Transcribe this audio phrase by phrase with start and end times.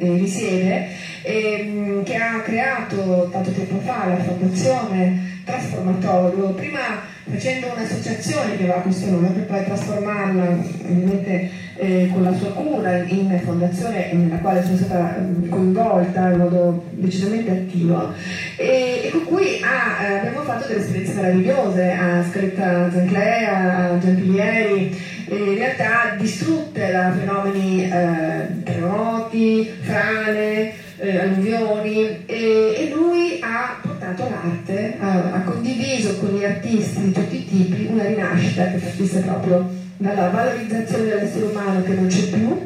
[0.00, 0.88] eh, risiede,
[1.22, 8.80] ehm, che ha creato tanto tempo fa la fondazione Trasformatorio, prima facendo un'associazione che aveva
[8.80, 14.62] questo nome per poi trasformarla ovviamente eh, con la sua cura in fondazione nella quale
[14.62, 15.16] sono stata
[15.48, 18.12] coinvolta in modo decisamente attivo.
[18.56, 23.92] E, e con cui ha, eh, abbiamo fatto delle esperienze meravigliose, ha scritto a Zanclea,
[23.92, 24.98] a Giampilieri,
[25.36, 32.24] in realtà distrutte da fenomeni eh, terremoti, frane, eh, alluvioni.
[32.26, 37.46] E, e, lui ha portato l'arte, ha, ha, condiviso con gli artisti di tutti i
[37.46, 42.58] tipi una rinascita che partisse proprio dalla valorizzazione dell'essere umano che non c'è più,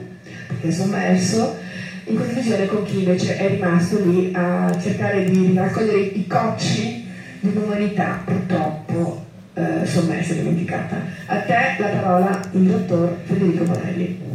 [0.47, 1.57] perché è sommerso,
[2.05, 7.07] in condivisione con chi invece è rimasto lì a cercare di raccogliere i cocci
[7.41, 9.24] di un'umanità purtroppo
[9.55, 10.97] eh, sommersa e dimenticata.
[11.27, 14.33] A te la parola il dottor Federico Morelli.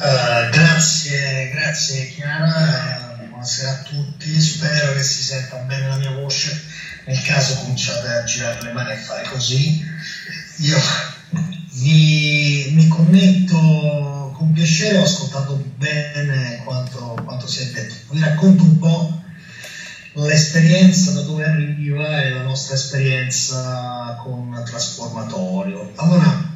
[0.00, 6.12] Uh, grazie, grazie Chiara, uh, buonasera a tutti, spero che si senta bene la mia
[6.12, 6.62] voce,
[7.06, 9.84] nel caso cominciate a girare le mani e fare così.
[10.58, 10.78] Io
[11.80, 18.62] vi, mi connetto con piacere, ho ascoltato bene quanto, quanto si è detto, vi racconto
[18.62, 19.22] un po'
[20.26, 25.92] l'esperienza da dove arriva e la nostra esperienza con Trasformatorio.
[25.96, 26.50] Allora,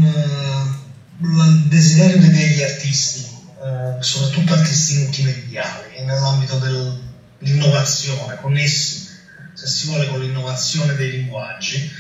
[0.02, 3.26] uh, il desiderio degli artisti,
[3.60, 9.08] uh, soprattutto artisti multimediali, nell'ambito dell'innovazione, connessi,
[9.54, 11.92] se si vuole, con l'innovazione dei linguaggi.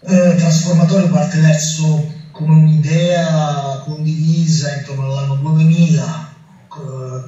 [0.00, 6.25] Uh, Trasformatorio parte verso come un'idea condivisa intorno all'anno 2000,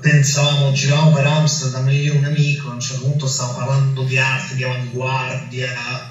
[0.01, 4.19] pensavamo, giravamo per Amsterdam, io e un amico, a un certo punto stavamo parlando di
[4.19, 6.09] arte, di avanguardia,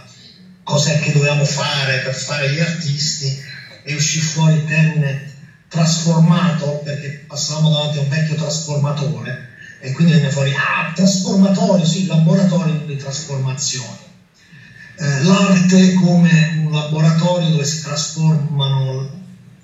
[0.63, 3.35] cos'è che dovevamo fare per fare gli artisti
[3.83, 5.23] e uscì fuori il termine
[5.67, 9.45] trasformato perché passavamo davanti a un vecchio trasformatore
[9.79, 14.06] e quindi venne fuori ah, trasformatorio, sì, laboratorio di trasformazione.
[15.00, 19.07] Eh, l'arte come un laboratorio dove si trasformano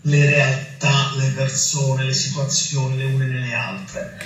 [0.01, 0.72] le realtà,
[1.17, 4.17] le persone, le situazioni le une nelle altre.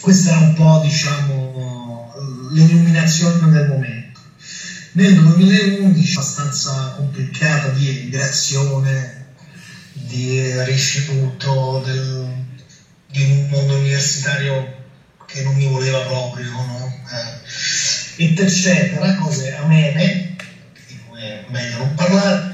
[0.00, 2.12] Questa era un po', diciamo,
[2.50, 4.20] l'illuminazione del momento.
[4.92, 9.26] Nel 2011, abbastanza complicata di emigrazione,
[9.92, 12.26] di rifiuto del,
[13.10, 14.80] di un mondo universitario
[15.26, 17.02] che non mi voleva proprio, no?
[17.10, 20.36] eh, eccetera, cose amene,
[20.86, 22.51] di cui è meglio non parlare,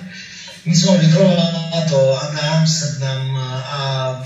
[0.69, 4.23] mi sono ritrovato ad Amsterdam a,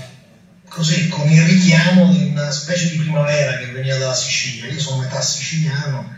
[0.67, 5.03] così, con il richiamo di una specie di primavera che veniva dalla Sicilia, io sono
[5.03, 6.11] metà siciliano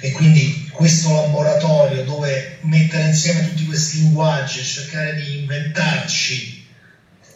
[0.00, 6.66] e quindi questo laboratorio dove mettere insieme tutti questi linguaggi e cercare di inventarci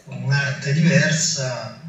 [0.07, 1.79] un'arte diversa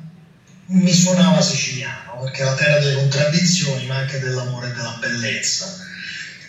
[0.67, 5.67] mi suonava siciliano perché è la terra delle contraddizioni ma anche dell'amore e della bellezza.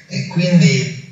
[0.07, 1.03] E quindi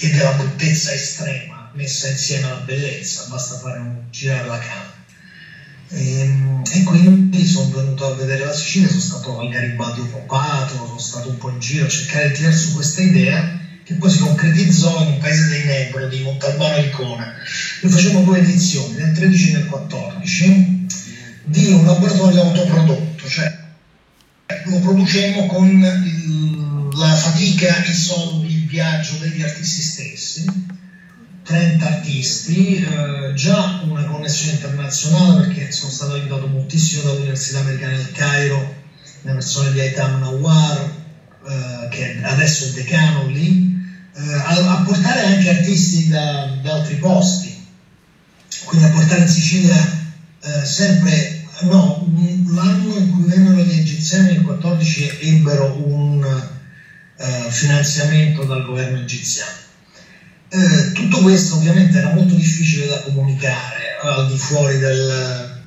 [0.00, 4.94] e della bruttezza estrema messa insieme alla bellezza basta fare un girare la camera
[5.90, 10.74] e, ehm, e, quindi sono venuto a vedere la Sicilia, sono stato al Garibaldi occupato,
[10.74, 14.10] sono stato un po' in giro a cercare di tirare su questa idea che poi
[14.10, 17.34] si concretizzò in un paese dei Nebro di Montalbano Icona.
[17.82, 20.86] Noi facciamo due edizioni, nel 13 e nel 14,
[21.44, 23.62] di un laboratorio autoprodotto, cioè
[24.64, 30.44] lo producemmo con il, la fatica, i soldi, il viaggio degli artisti stessi
[31.44, 38.12] 30 artisti, eh, già una connessione internazionale perché sono stato aiutato moltissimo dall'Università Americana del
[38.12, 38.74] Cairo,
[39.22, 40.90] le persone di Aitam Nawar,
[41.46, 43.76] eh, che adesso è decano lì,
[44.14, 47.54] eh, a, a, portare anche artisti da, da, altri posti,
[48.64, 50.02] quindi a portare in Sicilia
[50.40, 52.06] eh, sempre, no,
[52.54, 56.24] l'anno in cui vennero gli egiziani, nel 14, ebbero un
[57.18, 59.63] eh, finanziamento dal governo egiziano
[60.48, 65.62] eh, tutto questo ovviamente era molto difficile da comunicare al di fuori del,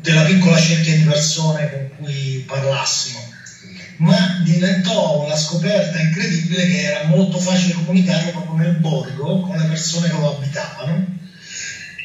[0.00, 3.18] della piccola cerchia di persone con cui parlassimo,
[3.98, 9.64] ma diventò una scoperta incredibile che era molto facile comunicare proprio nel borgo con le
[9.64, 11.16] persone che lo abitavano.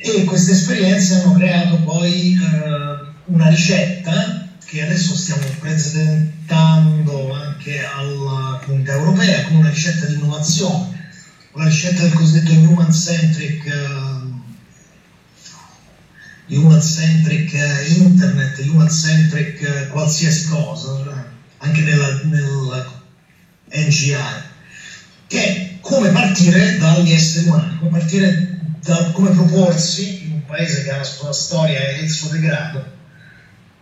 [0.02, 4.43] E queste esperienze hanno creato poi eh, una ricetta
[4.74, 11.12] che adesso stiamo presentando anche alla comunità europea come una ricetta di innovazione
[11.52, 14.32] la scelta del cosiddetto human centric uh,
[16.48, 21.24] human centric uh, internet, human centric uh, qualsiasi cosa,
[21.58, 23.02] anche nella, nella
[23.70, 24.16] NGI,
[25.28, 30.82] che è come partire dagli esseri umani, come partire da come proporsi in un paese
[30.82, 32.93] che ha la sua storia e il suo degrado,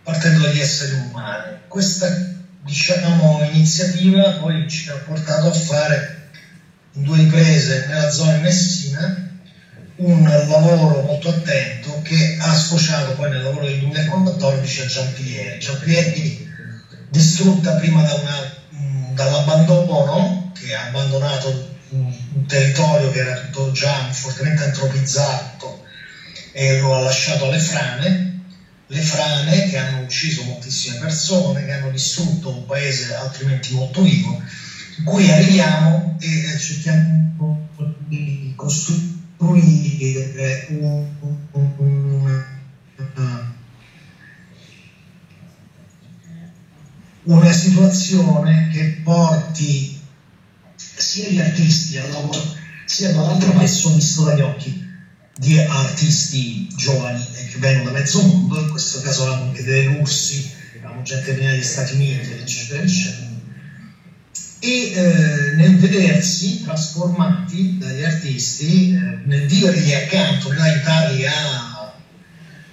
[0.02, 1.58] partendo dagli esseri umani.
[1.68, 2.06] Questa
[2.62, 6.30] diciamo, iniziativa poi ci ha portato a fare
[6.92, 9.30] in due riprese nella zona di Messina
[9.96, 15.58] un lavoro molto attento che ha sfociato poi nel lavoro del 2014 a Giampieri.
[15.58, 16.50] Giampieri
[17.08, 18.56] distrutta prima da una,
[19.12, 25.84] dall'abbandono, che ha abbandonato un, un territorio che era tutto già fortemente antropizzato
[26.52, 28.31] e lo ha lasciato alle frane,
[28.92, 34.38] le frane che hanno ucciso moltissime persone, che hanno distrutto un paese altrimenti molto vivo,
[34.98, 37.56] in cui arriviamo e cerchiamo
[38.06, 39.08] di costruire
[40.68, 41.06] un,
[41.52, 42.44] un, un,
[47.22, 49.98] una situazione che porti
[50.76, 52.52] sia gli artisti al lavoro,
[52.84, 54.90] sia dall'altro parte sono visto dagli occhi
[55.36, 60.52] di artisti giovani che vengono da mezzo mondo, in questo caso avevamo anche dei russi,
[60.78, 63.30] avevamo gente viene dagli Stati Uniti, eccetera, eccetera.
[64.58, 71.94] E eh, nel vedersi trasformati dagli artisti, eh, nel vivergli accanto, nell'aiutarli a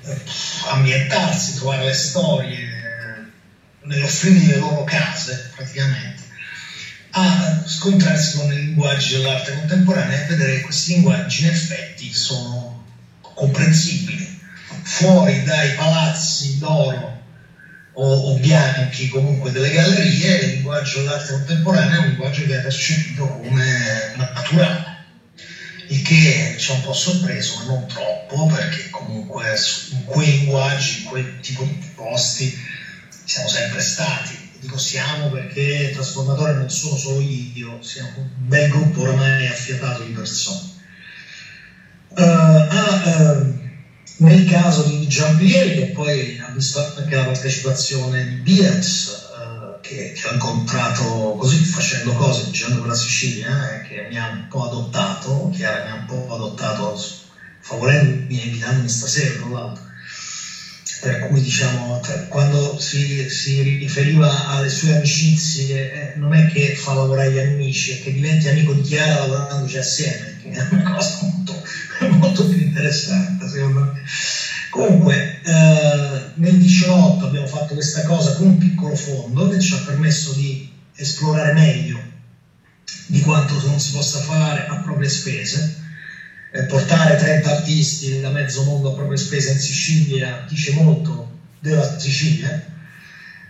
[0.04, 0.22] eh,
[0.70, 6.22] ambientarsi, trovare le storie, eh, nell'offrirgli le loro case praticamente,
[7.20, 12.86] a scontrarsi con i linguaggi dell'arte contemporanea e vedere che questi linguaggi in effetti sono
[13.34, 14.40] comprensibili,
[14.84, 17.18] fuori dai palazzi d'oro
[17.94, 22.62] o, o bianchi comunque delle gallerie, il linguaggio dell'arte contemporanea è un linguaggio che viene
[22.62, 24.98] percepito come naturale,
[25.88, 29.56] il che ci ha un po' sorpreso, ma non troppo, perché comunque
[29.90, 32.56] in quei linguaggi, in quel tipo di posti
[33.26, 39.02] siamo sempre stati dico siamo perché trasformatore non sono solo io, siamo un bel gruppo
[39.02, 40.78] ormai affiatato di persone.
[42.10, 43.60] Uh, ah, uh,
[44.18, 50.12] nel caso di Giampieri, che poi ha visto anche la partecipazione di Biels, uh, che,
[50.12, 54.48] che, ho incontrato così facendo cose, girando per la Sicilia, eh, che mi ha un
[54.50, 57.00] po' adottato, Chiara mi ha un po' adottato,
[57.62, 59.89] favorendomi e invitandomi stasera, tra l'altro
[61.00, 66.94] per cui diciamo quando si, si, riferiva alle sue amicizie eh, non è che fa
[66.94, 71.20] lavorare gli amici è che diventi amico di Chiara lavorandoci assieme che è una cosa
[71.22, 71.62] molto,
[72.18, 74.02] molto più interessante secondo me.
[74.70, 79.84] Comunque eh, nel 18 abbiamo fatto questa cosa con un piccolo fondo che ci ha
[79.86, 82.00] permesso di esplorare meglio
[83.08, 85.78] di quanto non si possa fare a proprie spese
[86.68, 92.66] portare 30 artisti da mezzo mondo a proprie spese in Sicilia dice molto della Sicilia.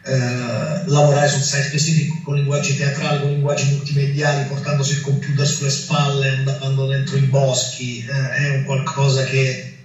[0.02, 5.70] Eh, lavorare sul site specifico con linguaggi teatrali, con linguaggi multimediali, portandosi il computer sulle
[5.70, 9.78] spalle, andando dentro i boschi, eh, è un qualcosa che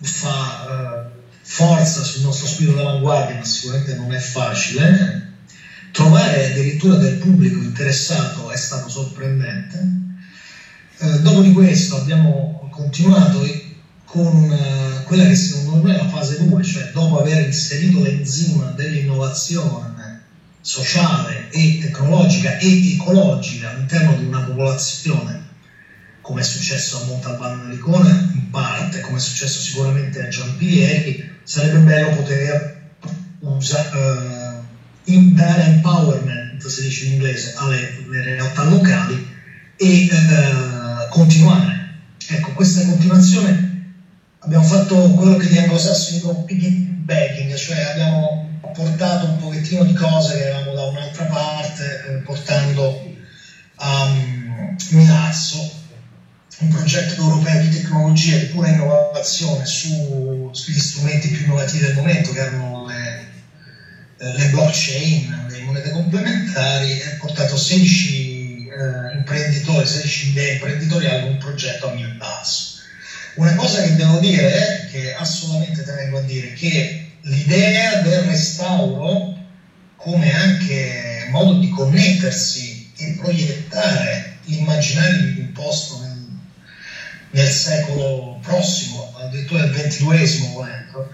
[0.00, 1.10] fa eh,
[1.42, 5.24] forza sul nostro spirito d'avanguardia, ma sicuramente non è facile.
[5.90, 10.05] Trovare addirittura del pubblico interessato è stato sorprendente
[10.98, 13.44] eh, dopo di questo abbiamo continuato
[14.04, 18.70] con eh, quella che secondo me è la fase 2, cioè dopo aver inserito l'enzima
[18.70, 20.22] dell'innovazione
[20.60, 25.44] sociale e tecnologica e ecologica all'interno di una popolazione,
[26.20, 31.78] come è successo a Montalbano Licone in parte, come è successo sicuramente a Giampieri, sarebbe
[31.78, 32.90] bello poter
[33.40, 34.64] usa,
[35.04, 39.34] in, dare empowerment, si dice in inglese, alle, realtà locali
[39.76, 40.75] e uh,
[41.08, 41.94] continuare.
[42.28, 43.94] Ecco, questa continuazione
[44.40, 50.36] abbiamo fatto quello che gli anglosassoni dicono piggybacking, cioè abbiamo portato un pochettino di cose
[50.36, 53.14] che avevamo da un'altra parte, eh, portando
[53.76, 55.84] a um, Milazzo
[56.58, 62.32] un progetto europeo di tecnologia di pura innovazione su, sugli strumenti più innovativi del momento,
[62.32, 63.28] che erano le,
[64.18, 68.25] eh, le blockchain, le monete complementari, e ha portato 16
[68.76, 72.74] eh, imprenditori, 16 idee imprenditoriali un progetto a mio passo.
[73.34, 79.34] Una cosa che devo dire, è che assolutamente tengo a dire, che l'idea del restauro
[79.96, 86.28] come anche modo di connettersi e proiettare l'immaginario di un posto nel,
[87.30, 91.08] nel secolo prossimo, addirittura nel ventiduesimo volendo,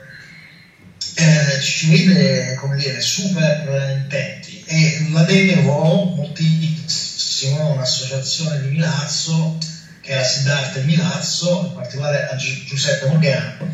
[1.14, 7.01] eh, ci vede come dire super intenti e la devo moltissimo
[7.42, 9.58] benissimo un'associazione di Milazzo,
[10.00, 13.68] che la Siddhartha di Milazzo, in particolare a Gi- Giuseppe Morgano,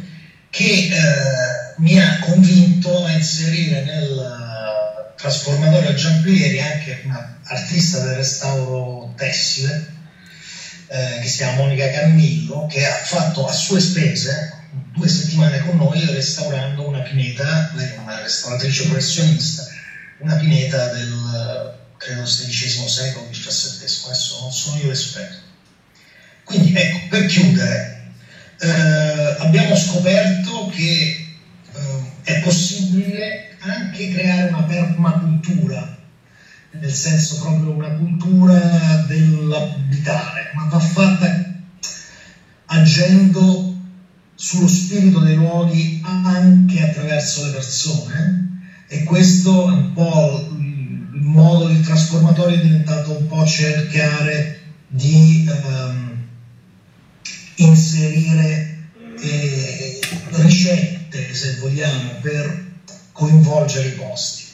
[0.50, 7.12] che eh, mi ha convinto a inserire nel uh, trasformatore Giampieri anche un
[7.44, 9.96] artista del restauro tessile,
[10.88, 14.56] eh, che si chiama Monica Cannillo, che ha fatto a sue spese
[14.92, 19.64] due settimane con noi restaurando una pineta, lei è una restauratrice professionista,
[20.18, 25.46] una pineta del credo XVI secolo, XVII, adesso non sono io l'esperto.
[26.44, 28.12] Quindi ecco, per chiudere,
[28.60, 31.26] eh, abbiamo scoperto che
[31.72, 35.98] eh, è possibile anche creare una permacultura,
[36.70, 41.44] nel senso proprio una cultura dell'abitare, ma va fatta
[42.66, 43.76] agendo
[44.34, 48.46] sullo spirito dei luoghi anche attraverso le persone
[48.86, 50.47] e questo è un po'
[51.18, 56.26] il modo del trasformatore è diventato un po' cercare di ehm,
[57.56, 58.78] inserire
[59.20, 59.98] eh,
[60.30, 62.66] ricette, se vogliamo, per
[63.10, 64.44] coinvolgere i posti.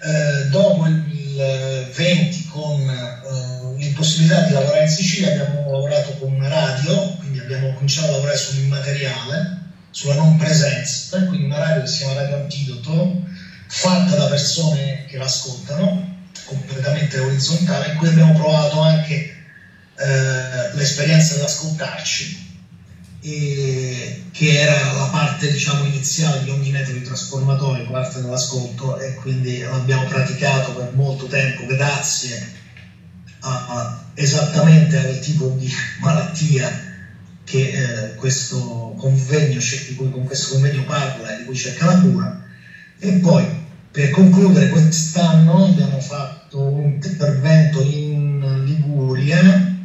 [0.00, 6.48] Eh, dopo il 20 con eh, l'impossibilità di lavorare in Sicilia abbiamo lavorato con una
[6.48, 9.58] radio, quindi abbiamo cominciato a lavorare sull'immateriale,
[9.90, 13.26] sulla non presenza, quindi una radio che si chiama Radio Antidoto,
[13.68, 19.14] fatta da persone che l'ascoltano, completamente orizzontale, in cui abbiamo provato anche
[19.96, 22.46] eh, l'esperienza di ascoltarci,
[23.20, 29.14] e, che era la parte diciamo, iniziale di ogni metodo di trasformatore, parte dell'ascolto, e
[29.14, 32.50] quindi l'abbiamo praticato per molto tempo grazie
[33.40, 35.70] a, a esattamente al tipo di
[36.00, 36.86] malattia
[37.44, 42.00] che eh, questo convegno, di cui con questo convegno parla e di cui cerca la
[42.00, 42.46] cura.
[43.00, 43.46] E poi,
[43.92, 49.76] per concludere, quest'anno abbiamo fatto un intervento in Liguria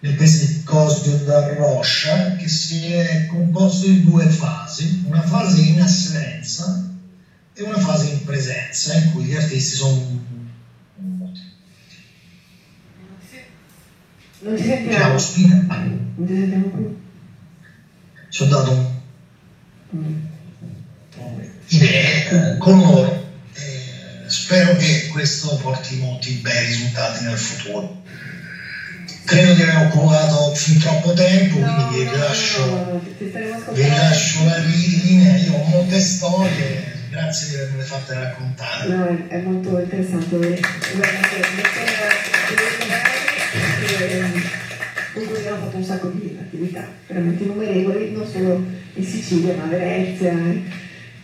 [0.00, 5.60] nel paese di Cosio da Roscia che si è composto di due fasi, una fase
[5.60, 6.90] in assenza
[7.52, 10.26] e una fase in presenza in cui gli artisti sono
[14.40, 15.08] non ci sentiamo.
[15.08, 16.96] Non ci sentiamo più.
[18.30, 19.02] Ci ho dato
[19.90, 20.28] un
[21.68, 23.26] idee con loro
[24.28, 28.02] spero che questo porti molti bei risultati nel futuro.
[29.24, 33.02] Credo di aver occupato fin troppo tempo, no, quindi vi lascio,
[33.72, 38.88] vi lascio la linea, io ho molte storie, grazie di avermele fatte raccontare.
[38.88, 40.60] No, è molto interessante vedere
[45.12, 49.64] con cui abbiamo fatto un sacco di attività veramente innumerevoli, non solo in Sicilia, ma
[49.64, 50.32] a Venezia,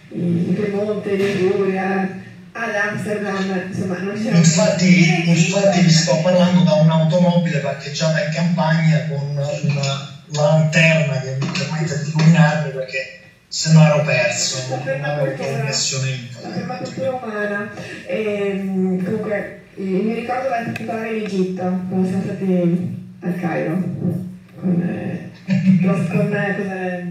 [0.09, 6.75] in Piemonte, in Liguria, ad Amsterdam, insomma, non c'è infatti, infatti vi sto parlando da
[6.75, 13.19] un'automobile parcheggiata in campagna con una lanterna che mi permette di illuminarmi perché
[13.49, 16.67] se no ero perso, non avevo connessione internet.
[16.67, 17.71] La cultura umana.
[18.07, 23.83] E, ehm, comunque, mi ricordo in particolare in Egitto, quando siamo stati al Cairo,
[24.61, 25.31] con, eh,
[25.87, 27.05] con eh, cos'è?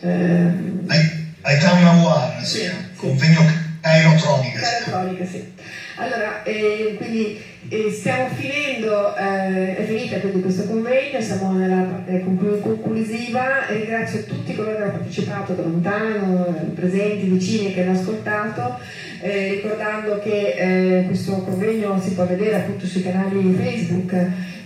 [0.00, 1.17] Eh,
[1.48, 3.40] ai Town Award, sì, sì, convegno
[3.80, 4.60] Aerotronica.
[4.60, 5.50] Aerotronica, sì.
[5.96, 7.40] Allora, eh, quindi
[7.70, 14.54] eh, stiamo finendo, eh, è finita quindi questo convegno, siamo nella parte conclusiva, ringrazio tutti
[14.54, 18.78] coloro che hanno partecipato da lontano, presenti, vicini che hanno ascoltato,
[19.22, 24.12] eh, ricordando che eh, questo convegno si può vedere appunto sui canali Facebook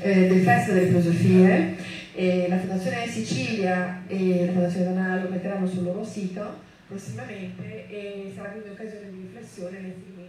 [0.00, 1.76] eh, del Festival delle Filosofie,
[2.48, 8.68] la Fondazione Sicilia e la Fondazione Donalo metteranno sul loro sito prossimamente e sarà quindi
[8.68, 10.21] un'occasione di riflessione possono interessare.